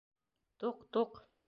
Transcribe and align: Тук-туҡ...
Тук-туҡ... 0.63 1.25